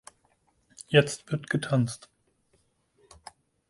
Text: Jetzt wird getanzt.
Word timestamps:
Jetzt 0.87 1.31
wird 1.31 1.47
getanzt. 1.51 2.09